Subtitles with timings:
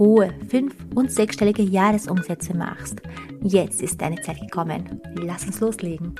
[0.00, 3.02] hohe fünf- und sechsstellige Jahresumsätze machst.
[3.42, 5.00] Jetzt ist deine Zeit gekommen.
[5.14, 6.16] Lass uns loslegen.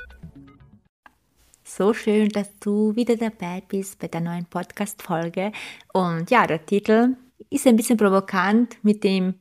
[1.63, 5.51] So schön, dass du wieder dabei bist bei der neuen Podcast-Folge.
[5.93, 7.15] Und ja, der Titel
[7.49, 9.35] ist ein bisschen provokant mit dem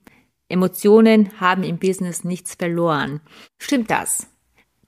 [0.49, 3.21] Emotionen haben im Business nichts verloren.
[3.59, 4.27] Stimmt das?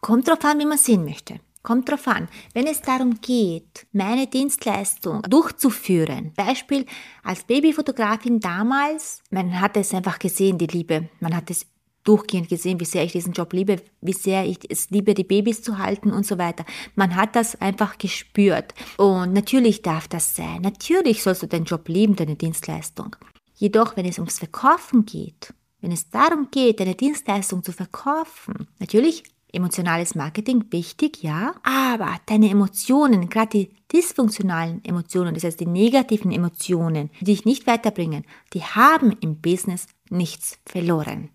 [0.00, 1.40] Kommt drauf an, wie man sehen möchte.
[1.62, 6.86] Kommt drauf an, wenn es darum geht, meine Dienstleistung durchzuführen, Beispiel
[7.22, 11.66] als Babyfotografin damals, man hat es einfach gesehen, die Liebe, man hat es
[12.04, 15.62] durchgehend gesehen, wie sehr ich diesen Job liebe, wie sehr ich es liebe, die Babys
[15.62, 16.64] zu halten und so weiter.
[16.96, 18.74] Man hat das einfach gespürt.
[18.96, 20.62] Und natürlich darf das sein.
[20.62, 23.14] Natürlich sollst du deinen Job lieben, deine Dienstleistung.
[23.54, 29.24] Jedoch, wenn es ums Verkaufen geht, wenn es darum geht, deine Dienstleistung zu verkaufen, natürlich
[29.52, 36.32] Emotionales Marketing wichtig, ja, aber deine Emotionen, gerade die dysfunktionalen Emotionen, das heißt die negativen
[36.32, 41.28] Emotionen, die dich nicht weiterbringen, die haben im Business nichts verloren.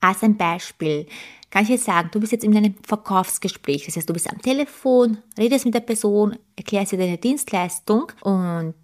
[0.00, 1.06] Als ein Beispiel
[1.50, 4.40] kann ich jetzt sagen, du bist jetzt in einem Verkaufsgespräch, das heißt, du bist am
[4.40, 8.74] Telefon, redest mit der Person, erklärst dir deine Dienstleistung und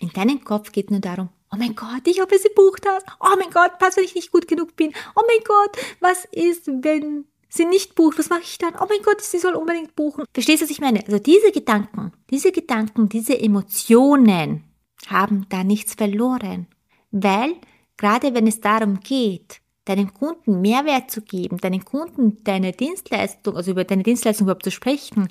[0.00, 3.06] in deinem Kopf geht nur darum, Oh mein Gott, ich habe sie bucht hast.
[3.20, 4.92] Oh mein Gott, was, wenn ich nicht gut genug bin?
[5.16, 8.74] Oh mein Gott, was ist, wenn sie nicht bucht, was mache ich dann?
[8.80, 10.24] Oh mein Gott, sie soll unbedingt buchen.
[10.32, 11.04] Verstehst du, was ich meine?
[11.04, 14.64] Also diese Gedanken, diese Gedanken, diese Emotionen
[15.06, 16.66] haben da nichts verloren.
[17.10, 17.54] Weil
[17.96, 23.70] gerade wenn es darum geht, deinen Kunden Mehrwert zu geben, deinen Kunden deine Dienstleistung, also
[23.70, 25.28] über deine Dienstleistung überhaupt zu sprechen,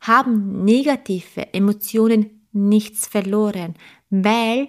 [0.00, 3.74] haben negative Emotionen nichts verloren,
[4.10, 4.68] weil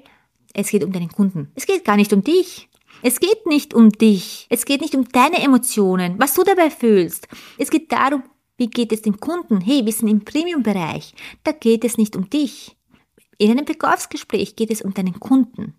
[0.53, 1.51] es geht um deinen Kunden.
[1.55, 2.69] Es geht gar nicht um dich.
[3.01, 4.47] Es geht nicht um dich.
[4.49, 7.27] Es geht nicht um deine Emotionen, was du dabei fühlst.
[7.57, 8.23] Es geht darum,
[8.57, 9.61] wie geht es dem Kunden?
[9.61, 11.13] Hey, wir sind im Premium-Bereich.
[11.43, 12.75] Da geht es nicht um dich.
[13.37, 15.75] In einem Verkaufsgespräch geht es um deinen Kunden.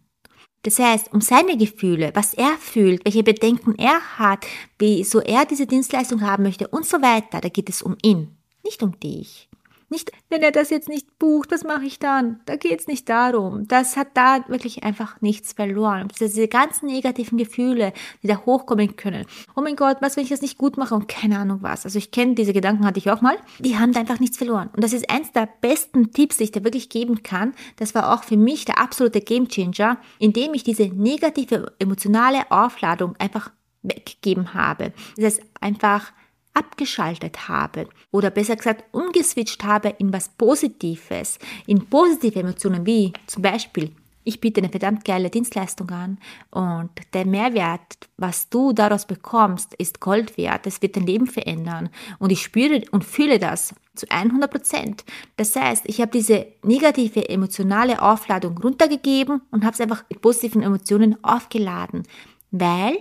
[0.63, 4.47] Das heißt, um seine Gefühle, was er fühlt, welche Bedenken er hat,
[4.79, 7.41] wieso er diese Dienstleistung haben möchte und so weiter.
[7.41, 9.49] Da geht es um ihn, nicht um dich.
[9.89, 12.41] Nicht, wenn er das jetzt nicht bucht, was mache ich dann?
[12.47, 13.69] Da geht es nicht darum.
[13.69, 16.09] Das hat da wirklich einfach nichts verloren.
[16.19, 17.93] Diese ganzen negativen Gefühle,
[18.23, 19.27] die da hochkommen können.
[19.55, 21.85] Oh mein Gott, was, wenn ich das nicht gut mache und keine Ahnung was.
[21.85, 23.37] Also ich kenne diese Gedanken, hatte ich auch mal.
[23.61, 24.71] Die haben da einfach nichts verloren.
[24.75, 27.55] Und das ist eins der besten Tipps, die ich da wirklich geben kann.
[27.77, 33.53] Das war auch für mich der absolute Gamechanger, indem ich diese negative emotionale Aufladung einfach
[33.83, 34.93] weggegeben habe.
[35.17, 36.13] Das heißt, einfach
[36.57, 43.43] abgeschaltet habe oder besser gesagt umgeswitcht habe in was Positives, in positive Emotionen wie zum
[43.43, 43.93] Beispiel
[44.27, 46.19] ich biete eine verdammt geile Dienstleistung an
[46.51, 50.67] und der Mehrwert, was du daraus bekommst, ist Gold wert.
[50.67, 55.05] Es wird dein Leben verändern und ich spüre und fühle das zu 100 Prozent.
[55.37, 60.63] Das heißt, ich habe diese negative emotionale Aufladung runtergegeben und habe es einfach mit positiven
[60.63, 62.03] Emotionen aufgeladen,
[62.51, 62.99] weil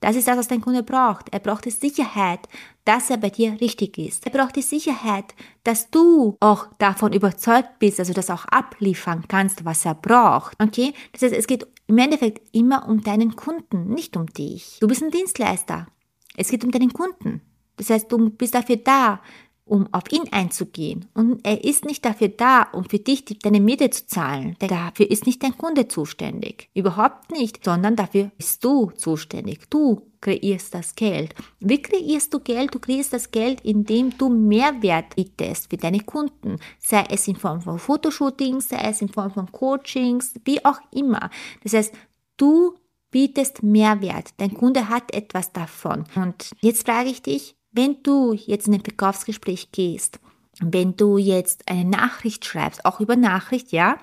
[0.00, 1.28] das ist das, was dein Kunde braucht.
[1.32, 2.48] Er braucht die Sicherheit,
[2.84, 4.24] dass er bei dir richtig ist.
[4.26, 9.64] Er braucht die Sicherheit, dass du auch davon überzeugt bist, also das auch abliefern kannst,
[9.64, 10.54] was er braucht.
[10.62, 10.94] Okay?
[11.12, 14.78] Das heißt, es geht im Endeffekt immer um deinen Kunden, nicht um dich.
[14.80, 15.88] Du bist ein Dienstleister.
[16.36, 17.40] Es geht um deinen Kunden.
[17.76, 19.20] Das heißt, du bist dafür da,
[19.68, 21.06] um auf ihn einzugehen.
[21.14, 24.56] Und er ist nicht dafür da, um für dich deine Miete zu zahlen.
[24.58, 26.68] Dafür ist nicht dein Kunde zuständig.
[26.74, 29.60] Überhaupt nicht, sondern dafür bist du zuständig.
[29.70, 31.34] Du kreierst das Geld.
[31.60, 32.74] Wie kreierst du Geld?
[32.74, 36.56] Du kreierst das Geld, indem du Mehrwert bietest für deine Kunden.
[36.78, 41.30] Sei es in Form von Fotoshootings, sei es in Form von Coachings, wie auch immer.
[41.62, 41.94] Das heißt,
[42.36, 42.74] du
[43.10, 44.34] bietest Mehrwert.
[44.38, 46.04] Dein Kunde hat etwas davon.
[46.14, 50.18] Und jetzt frage ich dich, wenn du jetzt in ein Verkaufsgespräch gehst,
[50.58, 53.98] wenn du jetzt eine Nachricht schreibst, auch über Nachricht, ja,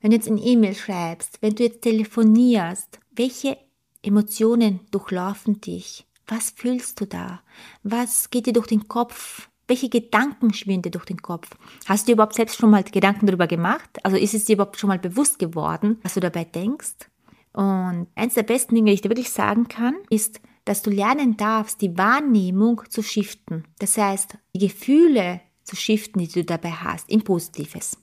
[0.00, 3.58] wenn du jetzt ein E-Mail schreibst, wenn du jetzt telefonierst, welche
[4.02, 6.04] Emotionen durchlaufen dich?
[6.26, 7.42] Was fühlst du da?
[7.84, 9.48] Was geht dir durch den Kopf?
[9.68, 11.48] Welche Gedanken schwirren dir durch den Kopf?
[11.86, 14.00] Hast du überhaupt selbst schon mal Gedanken darüber gemacht?
[14.02, 17.08] Also ist es dir überhaupt schon mal bewusst geworden, was du dabei denkst?
[17.52, 21.36] Und eins der besten Dinge, die ich dir wirklich sagen kann, ist, dass du lernen
[21.36, 23.64] darfst, die Wahrnehmung zu shiften.
[23.78, 27.96] Das heißt, die Gefühle zu shiften, die du dabei hast, in Positives.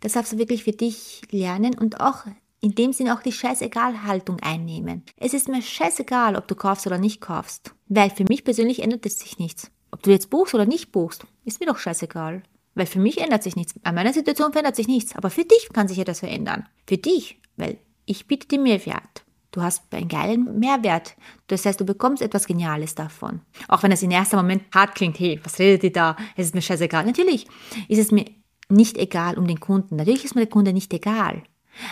[0.00, 2.26] Das darfst du wirklich für dich lernen und auch
[2.60, 5.04] in dem Sinne auch die Scheißegal-Haltung einnehmen.
[5.16, 7.74] Es ist mir scheißegal, ob du kaufst oder nicht kaufst.
[7.88, 9.70] Weil für mich persönlich ändert es sich nichts.
[9.90, 12.42] Ob du jetzt buchst oder nicht buchst, ist mir doch scheißegal.
[12.74, 13.74] Weil für mich ändert sich nichts.
[13.84, 15.14] An meiner Situation verändert sich nichts.
[15.16, 16.68] Aber für dich kann sich etwas verändern.
[16.86, 19.24] Für dich, weil ich biete dir Mehrwert.
[19.56, 21.16] Du hast einen geilen Mehrwert.
[21.46, 23.40] Das heißt, du bekommst etwas Geniales davon.
[23.68, 26.14] Auch wenn es im ersten Moment hart klingt, hey, was redet ihr da?
[26.36, 27.06] Es ist mir scheißegal.
[27.06, 27.46] Natürlich
[27.88, 28.26] ist es mir
[28.68, 29.96] nicht egal um den Kunden.
[29.96, 31.42] Natürlich ist mir der Kunde nicht egal.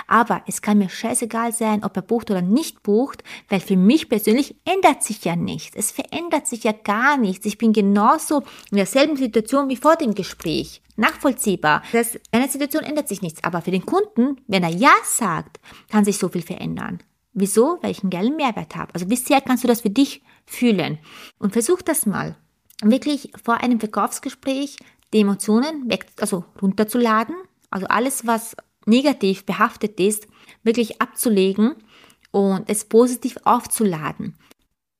[0.06, 4.10] Aber es kann mir scheißegal sein, ob er bucht oder nicht bucht, weil für mich
[4.10, 5.74] persönlich ändert sich ja nichts.
[5.74, 7.46] Es verändert sich ja gar nichts.
[7.46, 10.82] Ich bin genauso in derselben Situation wie vor dem Gespräch.
[10.96, 11.82] Nachvollziehbar.
[11.92, 13.42] Das, eine Situation ändert sich nichts.
[13.42, 16.98] Aber für den Kunden, wenn er Ja sagt, kann sich so viel verändern.
[17.34, 17.78] Wieso?
[17.82, 18.94] Weil ich einen geilen Mehrwert habe.
[18.94, 20.98] Also wie sehr kannst du das für dich fühlen?
[21.38, 22.36] Und versuch das mal.
[22.82, 24.76] Wirklich vor einem Verkaufsgespräch
[25.12, 27.34] die Emotionen weg, also runterzuladen.
[27.70, 30.28] Also alles, was negativ behaftet ist,
[30.62, 31.74] wirklich abzulegen
[32.30, 34.36] und es positiv aufzuladen.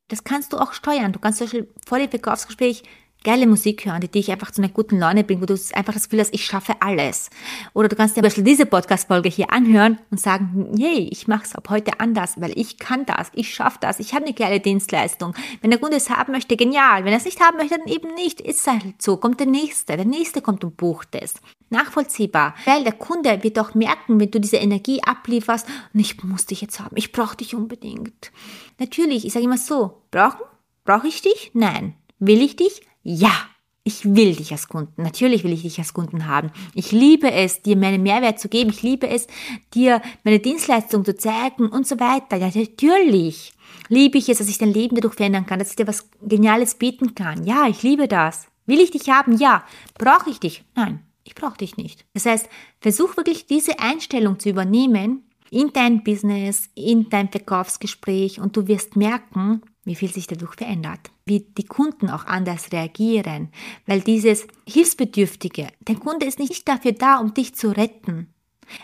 [0.09, 1.13] Das kannst du auch steuern.
[1.13, 2.83] Du kannst zum Beispiel vor dem Verkaufsgespräch
[3.25, 6.05] geile Musik hören, die dich einfach zu einer guten Laune bringt, wo du einfach das
[6.05, 7.31] Gefühl hast, ich schaffe alles.
[7.73, 11.45] Oder du kannst dir zum Beispiel diese Podcast-Folge hier anhören und sagen, hey, ich mache
[11.45, 14.61] es ab heute anders, weil ich kann das, ich schaffe das, ich habe eine geile
[14.61, 15.35] Dienstleistung.
[15.61, 17.05] Wenn der Kunde es haben möchte, genial.
[17.05, 18.41] Wenn er es nicht haben möchte, dann eben nicht.
[18.41, 19.17] Ist halt so.
[19.17, 19.97] Kommt der Nächste.
[19.97, 21.35] Der Nächste kommt und bucht es.
[21.71, 22.55] Nachvollziehbar.
[22.67, 26.61] Weil der Kunde wird auch merken, wenn du diese Energie ablieferst, und ich muss dich
[26.61, 28.31] jetzt haben, ich brauche dich unbedingt.
[28.79, 30.43] Natürlich, ich sage immer so, brauchen?
[30.85, 31.51] Brauche ich dich?
[31.55, 31.95] Nein.
[32.19, 32.83] Will ich dich?
[33.05, 33.33] Ja,
[33.85, 35.03] ich will dich als Kunden.
[35.03, 36.51] Natürlich will ich dich als Kunden haben.
[36.75, 38.71] Ich liebe es, dir meinen Mehrwert zu geben.
[38.71, 39.27] Ich liebe es,
[39.75, 42.37] dir meine Dienstleistung zu zeigen und so weiter.
[42.37, 43.53] Ja, natürlich
[43.89, 46.77] liebe ich es, dass ich dein Leben dadurch verändern kann, dass ich dir was Geniales
[46.77, 47.45] bieten kann.
[47.45, 48.49] Ja, ich liebe das.
[48.65, 49.37] Will ich dich haben?
[49.37, 49.65] Ja.
[49.99, 50.65] Brauche ich dich?
[50.75, 52.07] Nein, ich brauche dich nicht.
[52.15, 52.49] Das heißt,
[52.81, 58.97] versuch wirklich diese Einstellung zu übernehmen in dein Business, in dein Verkaufsgespräch und du wirst
[58.97, 63.51] merken, wie viel sich dadurch verändert, wie die Kunden auch anders reagieren,
[63.87, 68.29] weil dieses Hilfsbedürftige, der Kunde ist nicht dafür da, um dich zu retten.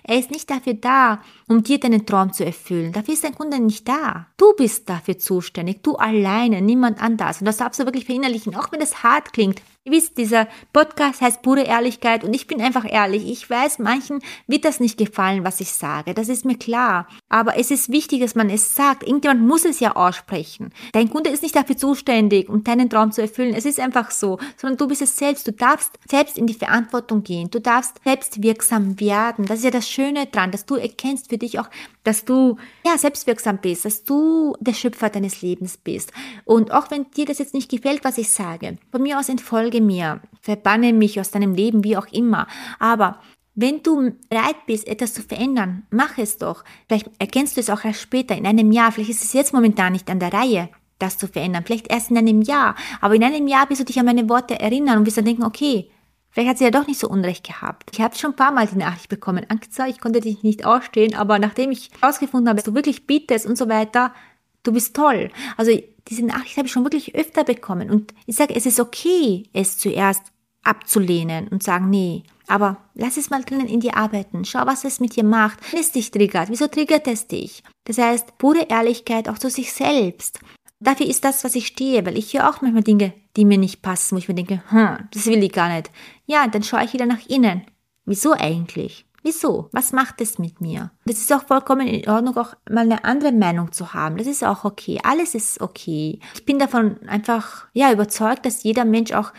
[0.02, 2.92] Er ist nicht dafür da, um dir deinen Traum zu erfüllen.
[2.92, 4.26] Dafür ist dein Kunde nicht da.
[4.36, 7.40] Du bist dafür zuständig, du alleine, niemand anders.
[7.40, 9.62] Und das darfst du wirklich verinnerlichen, auch wenn es hart klingt.
[9.84, 13.26] Ihr wisst, dieser Podcast heißt pure Ehrlichkeit und ich bin einfach ehrlich.
[13.30, 16.12] Ich weiß, manchen wird das nicht gefallen, was ich sage.
[16.12, 17.08] Das ist mir klar.
[17.30, 19.04] Aber es ist wichtig, dass man es sagt.
[19.04, 20.74] Irgendjemand muss es ja aussprechen.
[20.92, 23.54] Dein Kunde ist nicht dafür zuständig, um deinen Traum zu erfüllen.
[23.54, 24.38] Es ist einfach so.
[24.58, 25.48] Sondern du bist es selbst.
[25.48, 27.50] Du darfst selbst in die Verantwortung gehen.
[27.50, 29.46] Du darfst selbst wirksam werden.
[29.46, 31.70] Das ist ja das Schöne dran, dass du erkennst für dich auch,
[32.04, 36.12] dass du ja selbstwirksam bist, dass du der Schöpfer deines Lebens bist.
[36.44, 39.79] Und auch wenn dir das jetzt nicht gefällt, was ich sage, von mir aus entfolge
[39.80, 42.46] mir, verbanne mich aus deinem Leben, wie auch immer.
[42.78, 43.20] Aber
[43.54, 46.64] wenn du bereit bist, etwas zu verändern, mach es doch.
[46.86, 48.92] Vielleicht erkennst du es auch erst später, in einem Jahr.
[48.92, 50.68] Vielleicht ist es jetzt momentan nicht an der Reihe,
[50.98, 51.64] das zu verändern.
[51.66, 52.74] Vielleicht erst in einem Jahr.
[53.00, 55.44] Aber in einem Jahr wirst du dich an meine Worte erinnern und wirst dann denken,
[55.44, 55.90] okay,
[56.32, 57.90] Vielleicht hat sie ja doch nicht so Unrecht gehabt.
[57.92, 59.46] Ich habe schon ein paar Mal die Nachricht bekommen.
[59.48, 63.46] Angst, ich konnte dich nicht ausstehen, aber nachdem ich herausgefunden habe, dass du wirklich bietest
[63.46, 64.14] und so weiter,
[64.62, 65.30] du bist toll.
[65.56, 65.72] Also
[66.08, 67.90] diese Nachricht habe ich schon wirklich öfter bekommen.
[67.90, 70.22] Und ich sage, es ist okay, es zuerst
[70.62, 74.44] abzulehnen und sagen, nee, aber lass es mal drinnen in dir arbeiten.
[74.44, 75.72] Schau, was es mit dir macht.
[75.72, 77.62] Wenn es dich triggert, wieso triggert es dich?
[77.84, 80.40] Das heißt, pure Ehrlichkeit auch zu sich selbst.
[80.80, 83.82] Dafür ist das, was ich stehe, weil ich höre auch manchmal Dinge, die mir nicht
[83.82, 85.90] passen, wo ich mir denke, hm, das will ich gar nicht.
[86.26, 87.62] Ja, dann schaue ich wieder nach innen.
[88.04, 89.04] Wieso eigentlich?
[89.22, 89.68] Wieso?
[89.72, 90.90] Was macht es mit mir?
[91.04, 94.16] Das ist auch vollkommen in Ordnung, auch mal eine andere Meinung zu haben.
[94.16, 94.98] Das ist auch okay.
[95.02, 96.20] Alles ist okay.
[96.34, 99.32] Ich bin davon einfach, ja, überzeugt, dass jeder Mensch auch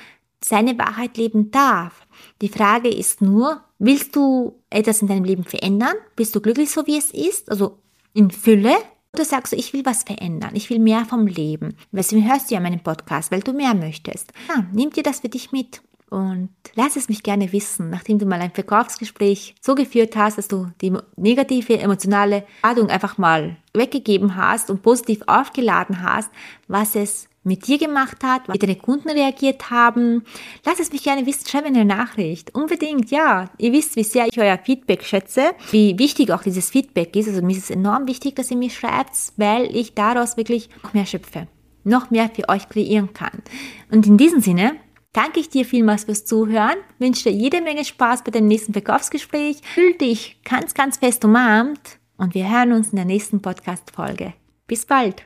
[0.43, 2.07] seine Wahrheit leben darf.
[2.41, 5.95] Die Frage ist nur, willst du etwas in deinem Leben verändern?
[6.15, 7.49] Bist du glücklich so wie es ist?
[7.49, 7.79] Also
[8.13, 8.75] in Fülle?
[9.13, 11.75] Oder sagst du, ich will was verändern, ich will mehr vom Leben.
[11.91, 14.31] Deswegen hörst du ja meinen Podcast, weil du mehr möchtest.
[14.47, 15.81] Ja, nimm dir das für dich mit.
[16.11, 20.49] Und lass es mich gerne wissen, nachdem du mal ein Verkaufsgespräch so geführt hast, dass
[20.49, 26.29] du die negative emotionale Ladung einfach mal weggegeben hast und positiv aufgeladen hast,
[26.67, 30.25] was es mit dir gemacht hat, wie deine Kunden reagiert haben.
[30.65, 32.53] Lass es mich gerne wissen, schreib mir eine Nachricht.
[32.53, 33.49] Unbedingt, ja.
[33.57, 37.29] Ihr wisst, wie sehr ich euer Feedback schätze, wie wichtig auch dieses Feedback ist.
[37.29, 40.93] Also mir ist es enorm wichtig, dass ihr mir schreibt, weil ich daraus wirklich noch
[40.93, 41.47] mehr schöpfe,
[41.85, 43.41] noch mehr für euch kreieren kann.
[43.89, 44.73] Und in diesem Sinne,
[45.13, 49.61] danke ich dir vielmals fürs Zuhören, wünsche dir jede Menge Spaß bei dem nächsten Verkaufsgespräch,
[49.63, 54.33] fühl dich ganz, ganz fest umarmt und wir hören uns in der nächsten Podcast-Folge.
[54.67, 55.23] Bis bald!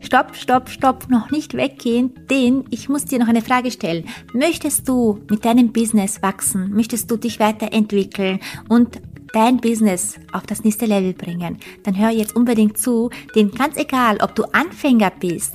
[0.00, 4.08] Stopp, stopp, stopp, noch nicht weggehen, denn ich muss dir noch eine Frage stellen.
[4.32, 6.72] Möchtest du mit deinem Business wachsen?
[6.72, 9.00] Möchtest du dich weiterentwickeln und
[9.32, 11.58] dein Business auf das nächste Level bringen?
[11.84, 15.54] Dann hör jetzt unbedingt zu, denn ganz egal, ob du Anfänger bist